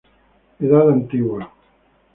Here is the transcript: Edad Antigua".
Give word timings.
Edad 0.59 0.89
Antigua". 0.89 1.53